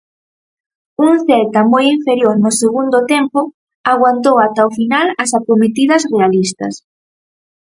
Un 1.07 1.13
Celta 1.27 1.61
moi 1.71 1.85
inferior 1.97 2.35
no 2.43 2.51
segundo 2.61 2.97
tempo 3.13 3.39
aguantou 3.93 4.35
ata 4.45 4.67
o 4.69 4.71
final 4.79 5.07
as 5.23 5.31
acometidas 5.39 6.01
realistas. 6.13 6.73